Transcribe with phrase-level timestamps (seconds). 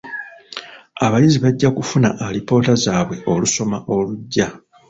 [1.07, 4.47] Abayizi bajja kufuna alipoota zaabwe olusoma olujja.